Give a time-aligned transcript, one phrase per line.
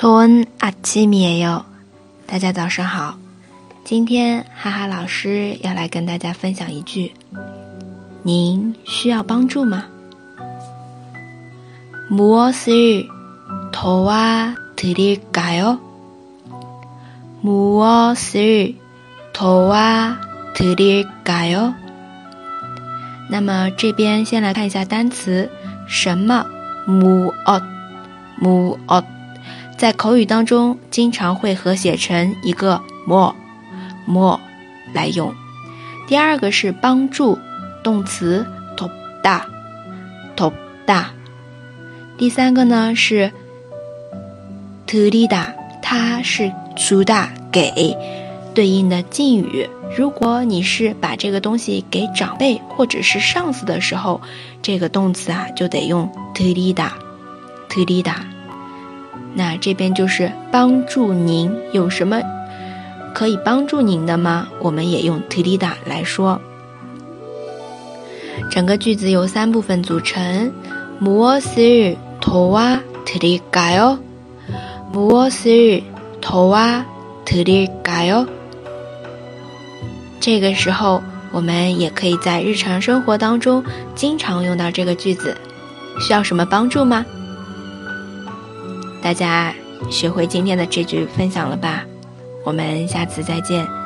[0.00, 1.60] 손아침에요
[2.26, 3.18] 大家早上好。
[3.84, 7.12] 今天哈哈老师要来跟大家分享一句
[8.24, 9.84] ：“您需要帮助吗？”
[12.10, 13.06] 무엇을
[13.72, 15.78] 도와드릴까 요？
[17.44, 18.74] 무엇을
[19.34, 20.16] 도와
[20.54, 21.74] 드릴까 요？
[23.28, 25.46] 那么这边先来看一下单词，
[25.86, 26.42] 什么？
[26.86, 27.62] 무 엇？
[28.40, 29.04] 무 엇？
[29.80, 33.34] 在口语当中，经常会合写成一个 more
[34.06, 34.38] more
[34.92, 35.32] 来用。
[36.06, 37.38] 第二个是帮助
[37.82, 38.44] 动词
[38.76, 38.90] to
[39.22, 39.40] da
[40.36, 40.52] to
[40.86, 41.04] da。
[42.18, 43.32] 第三个呢是
[44.86, 45.46] toida，
[45.80, 47.96] 它是出大给
[48.52, 49.66] 对应的敬语。
[49.96, 54.20] 如果你是把这个东西给长辈或者是上司的时候，
[54.60, 56.90] 这个动词啊就得用 toida
[57.70, 58.39] toida。
[59.34, 62.20] 那这边就是帮助您有什么
[63.14, 64.48] 可以帮助您的吗？
[64.60, 66.40] 我们也用 “tilda” 来说。
[68.50, 70.52] 整个句子由三部分组成
[71.00, 73.98] ：“muo si toua t i i g a y o
[74.92, 75.82] m u si
[76.22, 76.82] toua
[77.24, 78.26] t i i g a yo”。
[80.20, 83.62] 这个时候，我们也可以在日常生活当中
[83.96, 85.36] 经常用到这个句子。
[86.00, 87.04] 需要什么帮助吗？
[89.02, 89.52] 大家
[89.90, 91.84] 学会今天的这句分享了吧？
[92.44, 93.79] 我们下次再见。